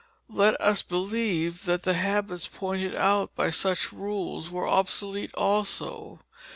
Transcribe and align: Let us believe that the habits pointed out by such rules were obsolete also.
Let 0.31 0.59
us 0.59 0.81
believe 0.81 1.65
that 1.65 1.83
the 1.83 1.93
habits 1.93 2.47
pointed 2.47 2.95
out 2.95 3.35
by 3.35 3.51
such 3.51 3.91
rules 3.93 4.49
were 4.49 4.67
obsolete 4.67 5.29
also. 5.35 6.21